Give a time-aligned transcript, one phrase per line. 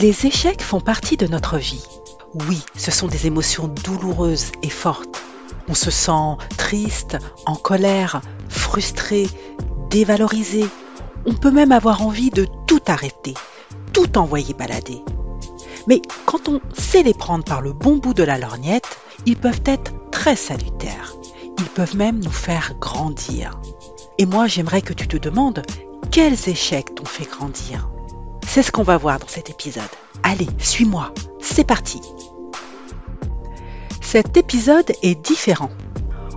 [0.00, 1.86] Les échecs font partie de notre vie.
[2.48, 5.22] Oui, ce sont des émotions douloureuses et fortes.
[5.68, 9.28] On se sent triste, en colère, frustré,
[9.90, 10.64] dévalorisé.
[11.26, 13.34] On peut même avoir envie de tout arrêter,
[13.92, 15.00] tout envoyer balader.
[15.86, 19.62] Mais quand on sait les prendre par le bon bout de la lorgnette, ils peuvent
[19.64, 21.14] être très salutaires.
[21.58, 23.60] Ils peuvent même nous faire grandir.
[24.18, 25.62] Et moi, j'aimerais que tu te demandes
[26.10, 27.93] quels échecs t'ont fait grandir?
[28.54, 29.82] C'est ce qu'on va voir dans cet épisode.
[30.22, 32.00] Allez, suis-moi, c'est parti.
[34.00, 35.70] Cet épisode est différent.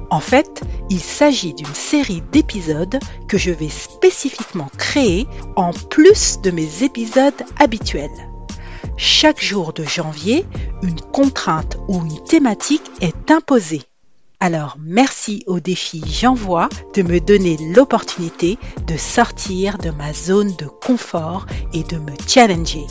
[0.09, 6.49] En fait, il s'agit d'une série d'épisodes que je vais spécifiquement créer en plus de
[6.49, 8.09] mes épisodes habituels.
[8.98, 10.48] Chaque jour de janvier,
[10.81, 13.84] une contrainte ou une thématique est imposée.
[14.40, 20.68] Alors merci au défi J'envoie de me donner l'opportunité de sortir de ma zone de
[20.68, 22.86] confort et de me challenger.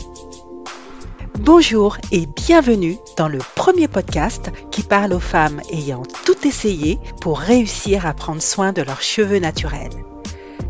[1.39, 7.39] Bonjour et bienvenue dans le premier podcast qui parle aux femmes ayant tout essayé pour
[7.39, 10.03] réussir à prendre soin de leurs cheveux naturels.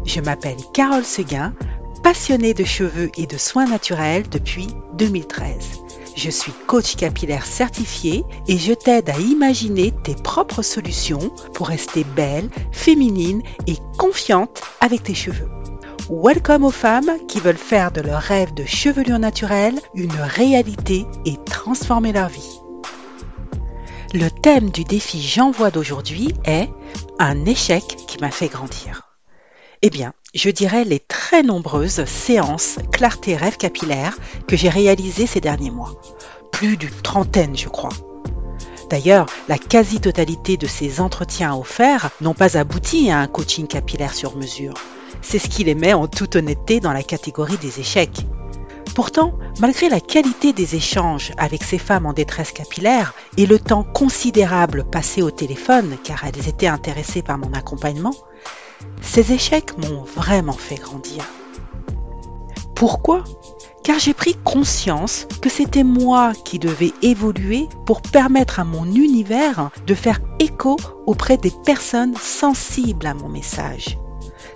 [0.06, 1.56] Je m'appelle Carole Seguin,
[2.04, 5.56] passionnée de cheveux et de soins naturels depuis 2013.
[6.18, 12.04] Je suis coach capillaire certifié et je t'aide à imaginer tes propres solutions pour rester
[12.04, 15.48] belle, féminine et confiante avec tes cheveux.
[16.10, 21.36] Welcome aux femmes qui veulent faire de leur rêve de chevelure naturelle une réalité et
[21.46, 22.62] transformer leur vie.
[24.16, 26.68] Le thème du défi J'envoie d'aujourd'hui est
[27.20, 29.07] un échec qui m'a fait grandir.
[29.84, 35.40] Eh bien, je dirais les très nombreuses séances clarté rêve capillaire que j'ai réalisées ces
[35.40, 36.02] derniers mois.
[36.52, 37.92] Plus d'une trentaine, je crois.
[38.90, 44.36] D'ailleurs, la quasi-totalité de ces entretiens offerts n'ont pas abouti à un coaching capillaire sur
[44.36, 44.74] mesure.
[45.22, 48.26] C'est ce qui les met en toute honnêteté dans la catégorie des échecs.
[48.96, 53.84] Pourtant, malgré la qualité des échanges avec ces femmes en détresse capillaire et le temps
[53.84, 58.16] considérable passé au téléphone car elles étaient intéressées par mon accompagnement,
[59.02, 61.24] ces échecs m'ont vraiment fait grandir.
[62.76, 63.24] Pourquoi?
[63.84, 69.72] Car j'ai pris conscience que c'était moi qui devais évoluer pour permettre à mon univers
[69.88, 73.98] de faire écho auprès des personnes sensibles à mon message.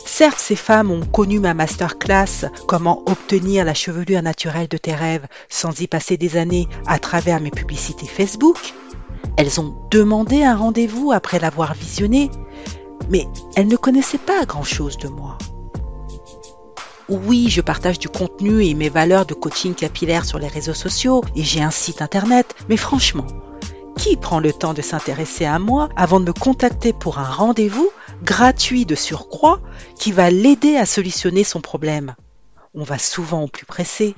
[0.05, 5.25] Certes, ces femmes ont connu ma masterclass Comment obtenir la chevelure naturelle de tes rêves
[5.49, 8.73] sans y passer des années à travers mes publicités Facebook.
[9.38, 12.29] Elles ont demandé un rendez-vous après l'avoir visionné,
[13.09, 15.38] mais elles ne connaissaient pas grand-chose de moi.
[17.09, 21.23] Oui, je partage du contenu et mes valeurs de coaching capillaire sur les réseaux sociaux
[21.35, 23.28] et j'ai un site internet, mais franchement,
[23.97, 27.91] qui prend le temps de s'intéresser à moi avant de me contacter pour un rendez-vous
[28.23, 29.59] gratuit de surcroît
[30.00, 32.16] qui va l'aider à solutionner son problème?
[32.73, 34.16] On va souvent au plus pressé.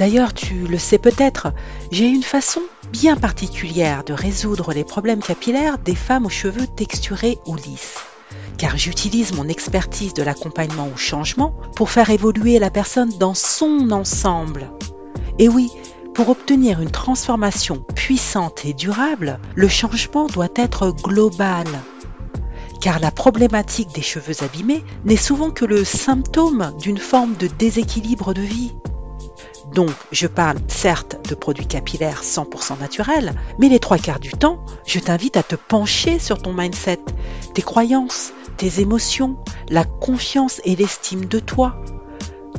[0.00, 1.52] D'ailleurs, tu le sais peut-être,
[1.90, 7.38] j'ai une façon bien particulière de résoudre les problèmes capillaires des femmes aux cheveux texturés
[7.44, 7.98] ou lisses.
[8.56, 13.90] Car j'utilise mon expertise de l'accompagnement au changement pour faire évoluer la personne dans son
[13.90, 14.70] ensemble.
[15.38, 15.70] Et oui,
[16.14, 21.66] pour obtenir une transformation puissante et durable, le changement doit être global.
[22.80, 28.32] Car la problématique des cheveux abîmés n'est souvent que le symptôme d'une forme de déséquilibre
[28.32, 28.72] de vie.
[29.74, 34.64] Donc, je parle certes de produits capillaires 100% naturels, mais les trois quarts du temps,
[34.86, 37.00] je t'invite à te pencher sur ton mindset,
[37.54, 39.36] tes croyances, tes émotions,
[39.68, 41.76] la confiance et l'estime de toi.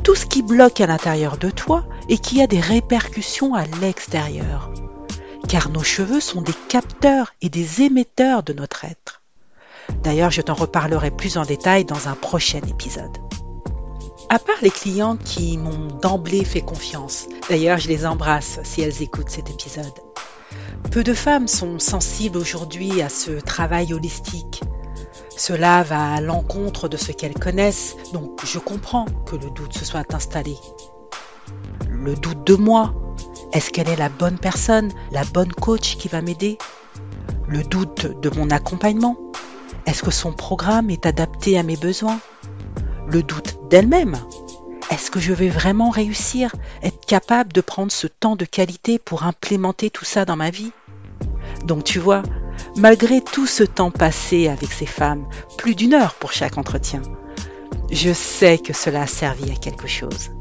[0.04, 4.72] Tout ce qui bloque à l'intérieur de toi et qui a des répercussions à l'extérieur.
[5.48, 9.22] Car nos cheveux sont des capteurs et des émetteurs de notre être.
[10.04, 13.18] D'ailleurs, je t'en reparlerai plus en détail dans un prochain épisode.
[14.34, 19.02] À part les clients qui m'ont d'emblée fait confiance, d'ailleurs je les embrasse si elles
[19.02, 19.92] écoutent cet épisode,
[20.90, 24.62] peu de femmes sont sensibles aujourd'hui à ce travail holistique.
[25.36, 29.84] Cela va à l'encontre de ce qu'elles connaissent, donc je comprends que le doute se
[29.84, 30.56] soit installé.
[31.90, 32.94] Le doute de moi,
[33.52, 36.58] est-ce qu'elle est la bonne personne, la bonne coach qui va m'aider?
[37.50, 39.18] Le doute de mon accompagnement,
[39.86, 42.22] est-ce que son programme est adapté à mes besoins?
[43.08, 44.18] Le doute d'elle-même.
[44.92, 46.54] Est-ce que je vais vraiment réussir,
[46.84, 50.74] être capable de prendre ce temps de qualité pour implémenter tout ça dans ma vie?
[51.66, 52.22] Donc tu vois,
[52.76, 55.26] malgré tout ce temps passé avec ces femmes,
[55.58, 57.02] plus d'une heure pour chaque entretien,
[57.90, 60.32] je sais que cela a servi à quelque chose.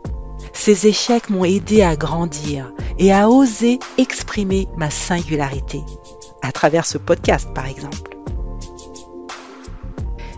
[0.53, 5.83] Ces échecs m'ont aidé à grandir et à oser exprimer ma singularité,
[6.43, 8.17] à travers ce podcast par exemple.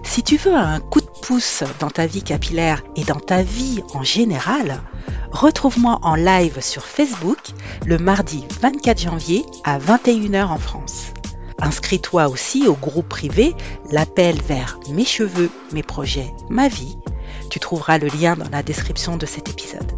[0.02, 3.82] Si tu veux un coup de pouce dans ta vie capillaire et dans ta vie
[3.94, 4.82] en général,
[5.32, 7.38] Retrouve-moi en live sur Facebook
[7.86, 11.14] le mardi 24 janvier à 21h en France.
[11.58, 13.54] Inscris-toi aussi au groupe privé
[13.90, 16.98] L'appel vers mes cheveux, mes projets, ma vie.
[17.48, 19.90] Tu trouveras le lien dans la description de cet épisode.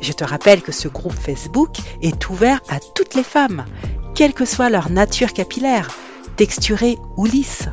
[0.00, 3.64] Je te rappelle que ce groupe Facebook est ouvert à toutes les femmes,
[4.16, 5.88] quelle que soit leur nature capillaire,
[6.36, 7.68] texturée ou lisse.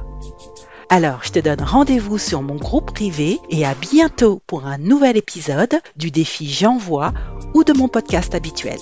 [0.90, 5.18] Alors, je te donne rendez-vous sur mon groupe privé et à bientôt pour un nouvel
[5.18, 7.12] épisode du défi J'envoie
[7.54, 8.80] ou de mon podcast habituel.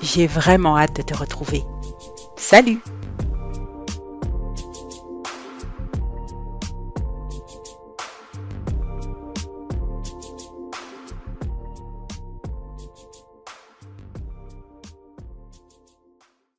[0.00, 1.62] J'ai vraiment hâte de te retrouver.
[2.36, 2.80] Salut